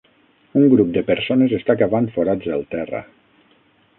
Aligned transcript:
Un 0.59 0.63
grup 0.71 0.89
de 0.95 1.03
persones 1.09 1.53
està 1.59 1.77
cavant 1.83 2.09
forats 2.17 2.51
al 2.57 2.65
terra. 2.75 3.05